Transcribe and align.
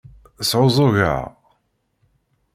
Sɛuẓẓugeɣ. 0.49 1.23